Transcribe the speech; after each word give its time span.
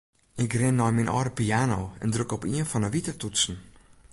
Ik 0.43 0.51
rin 0.59 0.77
nei 0.77 0.93
myn 0.93 1.13
âlde 1.17 1.31
piano 1.39 1.81
en 2.03 2.09
druk 2.13 2.33
op 2.37 2.43
ien 2.55 2.69
fan 2.71 2.85
'e 2.87 2.93
wite 2.93 3.13
toetsen. 3.21 3.57